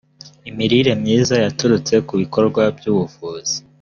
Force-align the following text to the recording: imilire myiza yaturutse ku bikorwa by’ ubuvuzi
imilire 0.49 0.91
myiza 1.01 1.35
yaturutse 1.43 1.93
ku 2.07 2.13
bikorwa 2.21 2.61
by’ 2.77 2.85
ubuvuzi 2.93 3.55